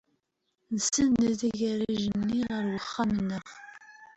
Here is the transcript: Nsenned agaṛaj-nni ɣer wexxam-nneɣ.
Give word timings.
Nsenned 0.75 1.41
agaṛaj-nni 1.49 2.39
ɣer 2.51 2.65
wexxam-nneɣ. 2.73 3.45